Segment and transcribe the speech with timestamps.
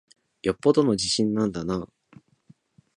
[0.41, 1.91] よっぽどの自信なんだなぁ。